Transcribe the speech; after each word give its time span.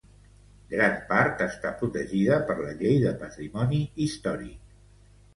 Gran 0.69 0.93
part 1.09 1.41
està 1.45 1.73
protegida 1.81 2.39
per 2.47 2.55
la 2.61 2.71
llei 2.79 2.97
de 3.03 3.11
Patrimoni 3.19 3.83
Històric. 4.07 4.73